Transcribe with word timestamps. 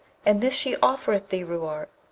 and 0.25 0.41
this 0.41 0.55
she 0.55 0.75
offereth 0.77 1.29
thee, 1.29 1.43
Ruark!' 1.43 1.87